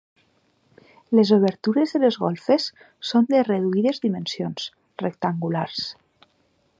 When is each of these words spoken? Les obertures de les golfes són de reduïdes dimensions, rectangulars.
Les 1.17 1.31
obertures 1.35 1.93
de 1.97 2.01
les 2.05 2.17
golfes 2.23 2.65
són 3.11 3.29
de 3.35 3.43
reduïdes 3.49 4.03
dimensions, 4.07 4.67
rectangulars. 5.05 5.85